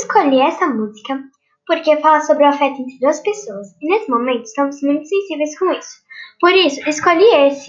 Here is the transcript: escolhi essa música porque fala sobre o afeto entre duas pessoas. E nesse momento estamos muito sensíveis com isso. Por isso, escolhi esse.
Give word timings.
escolhi 0.00 0.40
essa 0.40 0.66
música 0.66 1.20
porque 1.66 1.96
fala 1.98 2.20
sobre 2.22 2.44
o 2.44 2.48
afeto 2.48 2.80
entre 2.80 2.98
duas 2.98 3.20
pessoas. 3.20 3.68
E 3.80 3.88
nesse 3.88 4.10
momento 4.10 4.44
estamos 4.44 4.80
muito 4.82 5.06
sensíveis 5.06 5.58
com 5.58 5.70
isso. 5.72 6.00
Por 6.40 6.52
isso, 6.52 6.80
escolhi 6.88 7.24
esse. 7.46 7.68